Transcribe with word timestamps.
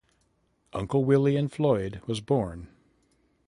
"Uncle 0.73 1.05
Willy 1.05 1.35
and 1.37 1.51
Floyd" 1.51 2.01
was 2.07 2.21
born. 2.21 2.69